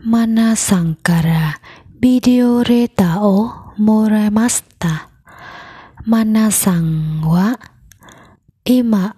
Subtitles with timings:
[0.00, 1.60] マナさんから
[2.00, 5.08] ビデオレターをもらいました。
[6.04, 7.58] マナさんは
[8.64, 9.16] 今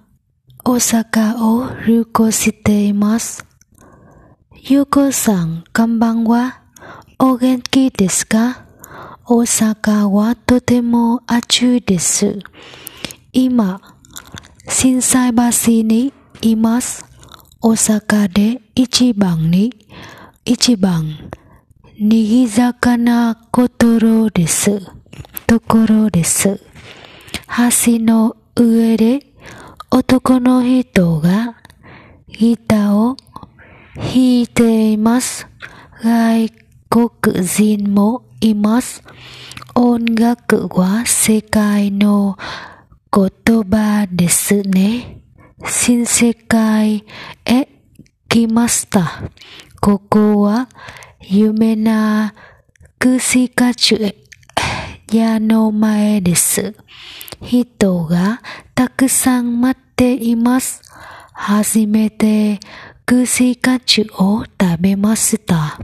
[0.65, 3.45] 大阪を旅行しています。
[4.55, 6.63] ゆうこさん、こんばんは。
[7.19, 8.65] お元気ですか？
[9.27, 12.39] 大阪はとても暑いです。
[13.33, 13.81] 今、
[14.69, 15.43] 震災橋
[15.83, 17.05] にいます。
[17.61, 19.75] 大阪で一番に、
[20.51, 21.29] 一番、
[22.01, 24.81] にぎ坂なことろです。
[25.47, 26.59] ところです。
[27.85, 29.27] 橋の上で
[29.91, 31.55] 男の人が
[32.29, 33.17] ギターを
[33.95, 35.47] 弾いています。
[36.03, 36.51] 外
[36.89, 39.03] 国人もいます。
[39.75, 42.39] 音楽は世界の
[43.13, 45.21] 言葉ですね。
[45.67, 47.05] 新世界
[47.45, 47.69] へ
[48.31, 49.23] 来ました。
[49.81, 50.69] ここは
[51.21, 52.35] 有名な
[52.99, 54.15] 串カツ
[55.13, 56.75] 屋の前です。
[57.41, 58.43] 人が
[58.75, 60.83] たくさん待っています。
[61.33, 62.59] 初めて
[63.07, 65.79] 串カツを食べました。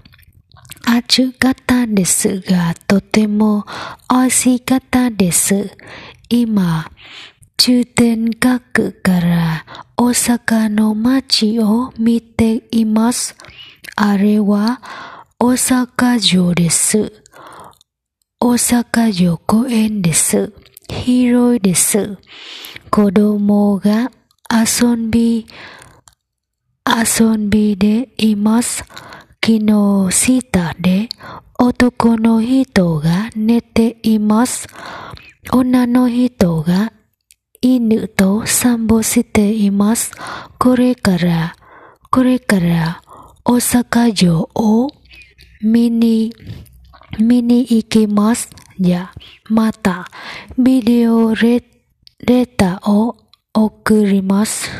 [0.87, 3.65] 暑かったんですが、とても
[4.11, 5.71] 美味しかったです。
[6.29, 6.91] 今、
[7.57, 9.65] 中天閣から
[9.97, 13.37] 大阪の街を見ています。
[13.97, 14.81] あれは
[15.39, 17.13] 大阪城です。
[18.41, 20.53] 大阪城公園です。
[20.89, 22.19] 広いです。
[22.91, 24.11] 子供が
[24.51, 25.47] 遊び、
[26.87, 28.85] 遊びでいます。
[29.45, 31.09] 昨日下で
[31.59, 34.67] 男の人が寝ています。
[35.53, 36.93] 女の人が
[37.61, 40.13] 犬と散歩しています。
[40.59, 41.57] これから、
[42.11, 43.03] これから
[43.47, 44.89] 大阪城を
[45.63, 46.33] 見に、
[47.19, 48.49] 見に行きます。
[48.81, 49.13] じゃ、
[49.51, 50.07] また
[50.57, 51.63] ビデオレ
[52.27, 53.15] レターを
[53.53, 54.71] 送ります。